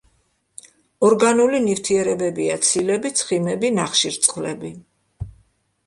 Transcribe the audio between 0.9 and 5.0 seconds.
ორგანული ნივთიერებებია: ცილები, ცხიმები, ნახშირწყლები.